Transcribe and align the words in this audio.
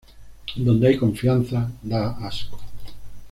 Donde 0.57 0.87
hay 0.87 0.97
confianza, 0.97 1.71
da 1.83 2.17
asco 2.27 2.59